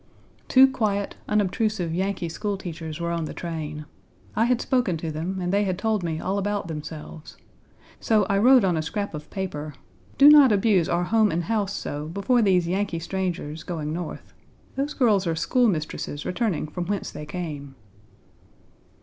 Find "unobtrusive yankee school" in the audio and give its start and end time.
1.29-2.57